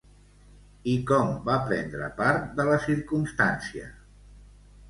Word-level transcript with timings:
I 0.93 0.95
com 1.11 1.29
va 1.49 1.59
prendre 1.67 2.09
part 2.21 2.49
de 2.61 2.67
la 2.71 2.81
circumstància? 2.89 3.91